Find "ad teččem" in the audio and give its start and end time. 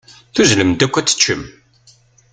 0.97-1.43